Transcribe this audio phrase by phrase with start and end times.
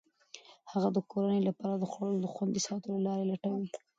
[0.71, 3.67] هغه د کورنۍ لپاره د خوړو د خوندي ساتلو لارې لټوي.